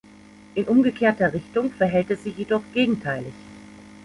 In 0.55 0.63
umgekehrter 0.67 1.31
Richtung 1.31 1.71
verhält 1.73 2.09
es 2.09 2.23
sich 2.23 2.35
jedoch 2.35 2.63
gegenteilig. 2.73 3.33